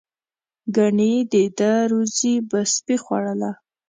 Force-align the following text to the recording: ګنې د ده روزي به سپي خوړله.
ګنې 0.75 1.13
د 1.31 1.33
ده 1.57 1.73
روزي 1.91 2.33
به 2.49 2.59
سپي 2.73 2.95
خوړله. 3.03 3.51